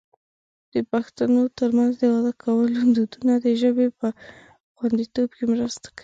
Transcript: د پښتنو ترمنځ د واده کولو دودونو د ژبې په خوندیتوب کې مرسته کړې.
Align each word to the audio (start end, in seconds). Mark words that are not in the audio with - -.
د 0.73 0.75
پښتنو 0.91 1.41
ترمنځ 1.57 1.91
د 1.97 2.03
واده 2.13 2.33
کولو 2.43 2.79
دودونو 2.95 3.33
د 3.45 3.47
ژبې 3.61 3.87
په 3.99 4.07
خوندیتوب 4.75 5.29
کې 5.37 5.43
مرسته 5.53 5.87
کړې. 5.93 5.99